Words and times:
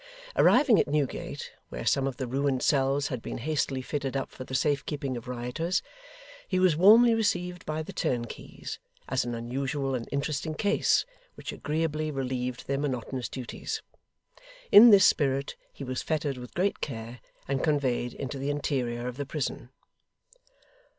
Arriving 0.35 0.79
at 0.79 0.87
Newgate, 0.87 1.51
where 1.69 1.85
some 1.85 2.07
of 2.07 2.17
the 2.17 2.25
ruined 2.25 2.63
cells 2.63 3.09
had 3.09 3.21
been 3.21 3.37
hastily 3.37 3.83
fitted 3.83 4.17
up 4.17 4.31
for 4.31 4.43
the 4.43 4.55
safe 4.55 4.83
keeping 4.87 5.15
of 5.15 5.27
rioters, 5.27 5.83
he 6.47 6.57
was 6.57 6.75
warmly 6.75 7.13
received 7.13 7.63
by 7.67 7.83
the 7.83 7.93
turnkeys, 7.93 8.79
as 9.07 9.23
an 9.25 9.35
unusual 9.35 9.93
and 9.93 10.09
interesting 10.11 10.55
case, 10.55 11.05
which 11.35 11.53
agreeably 11.53 12.09
relieved 12.09 12.65
their 12.65 12.79
monotonous 12.79 13.29
duties. 13.29 13.83
In 14.71 14.89
this 14.89 15.05
spirit, 15.05 15.55
he 15.71 15.83
was 15.83 16.01
fettered 16.01 16.37
with 16.39 16.55
great 16.55 16.81
care, 16.81 17.19
and 17.47 17.63
conveyed 17.63 18.15
into 18.15 18.39
the 18.39 18.49
interior 18.49 19.07
of 19.07 19.17
the 19.17 19.25
prison. 19.27 19.69